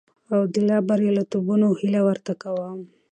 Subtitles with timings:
[0.33, 2.79] او د لا برياليتوبونو هيله ورته کوم.